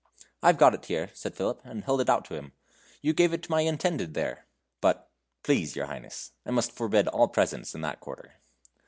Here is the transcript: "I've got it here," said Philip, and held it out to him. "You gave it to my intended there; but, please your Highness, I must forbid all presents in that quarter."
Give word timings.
"I've 0.41 0.57
got 0.57 0.73
it 0.73 0.85
here," 0.87 1.11
said 1.13 1.35
Philip, 1.35 1.61
and 1.63 1.83
held 1.83 2.01
it 2.01 2.09
out 2.09 2.25
to 2.25 2.33
him. 2.33 2.53
"You 3.03 3.13
gave 3.13 3.33
it 3.33 3.43
to 3.43 3.51
my 3.51 3.61
intended 3.61 4.15
there; 4.15 4.47
but, 4.81 5.11
please 5.43 5.75
your 5.75 5.85
Highness, 5.85 6.31
I 6.43 6.49
must 6.49 6.71
forbid 6.71 7.07
all 7.09 7.27
presents 7.27 7.75
in 7.75 7.81
that 7.81 7.99
quarter." 7.99 8.31